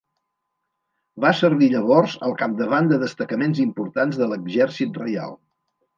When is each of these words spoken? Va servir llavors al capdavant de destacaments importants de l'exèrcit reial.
Va 1.25 1.33
servir 1.41 1.67
llavors 1.75 2.17
al 2.29 2.35
capdavant 2.41 2.89
de 2.93 2.99
destacaments 3.07 3.61
importants 3.67 4.19
de 4.23 4.31
l'exèrcit 4.33 4.99
reial. 5.03 5.37